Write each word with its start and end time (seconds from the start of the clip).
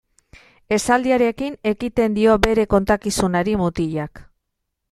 Esaldiarekin 0.77 1.59
ekiten 1.73 2.17
dio 2.17 2.39
bere 2.49 2.67
kontakizunari 2.75 3.57
mutilak. 3.65 4.27